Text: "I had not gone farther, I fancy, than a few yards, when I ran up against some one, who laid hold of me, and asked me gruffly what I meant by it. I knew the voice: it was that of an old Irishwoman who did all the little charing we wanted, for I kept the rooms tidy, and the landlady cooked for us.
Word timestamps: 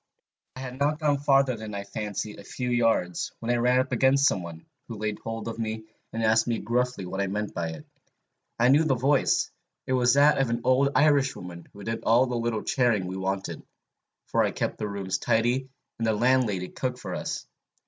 "I 0.55 0.61
had 0.61 0.79
not 0.79 0.97
gone 0.99 1.19
farther, 1.19 1.53
I 1.61 1.83
fancy, 1.83 2.31
than 2.33 2.39
a 2.41 2.43
few 2.43 2.71
yards, 2.71 3.33
when 3.39 3.51
I 3.51 3.57
ran 3.57 3.77
up 3.79 3.91
against 3.91 4.25
some 4.27 4.41
one, 4.41 4.65
who 4.87 4.97
laid 4.97 5.19
hold 5.19 5.47
of 5.47 5.59
me, 5.59 5.83
and 6.11 6.23
asked 6.23 6.47
me 6.47 6.57
gruffly 6.57 7.05
what 7.05 7.21
I 7.21 7.27
meant 7.27 7.53
by 7.53 7.69
it. 7.73 7.85
I 8.57 8.69
knew 8.69 8.83
the 8.83 8.95
voice: 8.95 9.51
it 9.85 9.93
was 9.93 10.15
that 10.15 10.39
of 10.39 10.49
an 10.49 10.61
old 10.63 10.89
Irishwoman 10.95 11.67
who 11.71 11.83
did 11.83 12.01
all 12.03 12.25
the 12.25 12.35
little 12.35 12.63
charing 12.63 13.05
we 13.05 13.15
wanted, 13.15 13.61
for 14.25 14.43
I 14.43 14.49
kept 14.49 14.79
the 14.79 14.87
rooms 14.87 15.19
tidy, 15.19 15.69
and 15.99 16.07
the 16.07 16.13
landlady 16.13 16.69
cooked 16.69 16.97
for 16.97 17.13
us. 17.13 17.45